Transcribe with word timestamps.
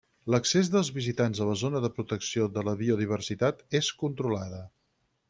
L'accés 0.35 0.69
dels 0.75 0.87
visitants 0.95 1.41
a 1.43 1.47
la 1.49 1.53
zona 1.63 1.81
de 1.83 1.91
protecció 1.97 2.47
de 2.57 2.63
la 2.71 2.73
biodiversitat 2.79 3.63
és 3.81 3.91
controlada. 4.05 4.65